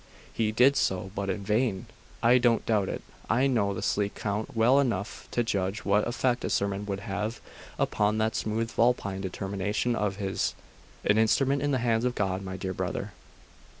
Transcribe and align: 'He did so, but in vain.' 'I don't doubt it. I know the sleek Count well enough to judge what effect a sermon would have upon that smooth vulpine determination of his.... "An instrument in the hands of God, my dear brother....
'He 0.33 0.51
did 0.51 0.75
so, 0.77 1.11
but 1.13 1.29
in 1.29 1.43
vain.' 1.43 1.85
'I 2.23 2.39
don't 2.39 2.65
doubt 2.65 2.89
it. 2.89 3.03
I 3.29 3.45
know 3.45 3.71
the 3.71 3.83
sleek 3.83 4.15
Count 4.15 4.55
well 4.57 4.79
enough 4.79 5.27
to 5.29 5.43
judge 5.43 5.85
what 5.85 6.07
effect 6.07 6.43
a 6.43 6.49
sermon 6.49 6.87
would 6.87 7.01
have 7.01 7.39
upon 7.77 8.17
that 8.17 8.35
smooth 8.35 8.71
vulpine 8.71 9.21
determination 9.21 9.95
of 9.95 10.15
his.... 10.15 10.55
"An 11.05 11.19
instrument 11.19 11.61
in 11.61 11.69
the 11.69 11.77
hands 11.85 12.03
of 12.05 12.15
God, 12.15 12.41
my 12.41 12.57
dear 12.57 12.73
brother.... 12.73 13.11